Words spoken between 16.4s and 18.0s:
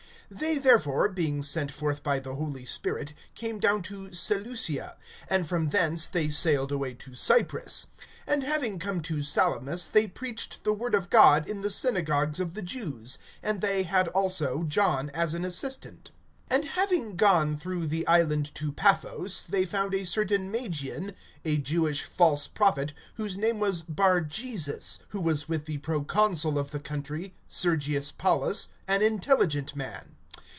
(6)And having gone through